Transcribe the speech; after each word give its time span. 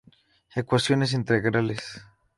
Ecuaciones 0.55 1.13
integrales. 1.13 2.01